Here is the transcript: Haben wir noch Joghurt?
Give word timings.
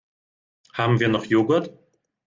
Haben 0.73 0.99
wir 0.99 1.09
noch 1.09 1.25
Joghurt? 1.25 1.77